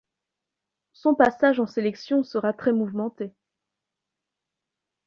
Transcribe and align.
Son 0.93 1.13
passage 1.13 1.59
en 1.59 1.67
sélection 1.67 2.23
sera 2.23 2.53
très 2.53 2.73
mouvementé. 2.73 3.35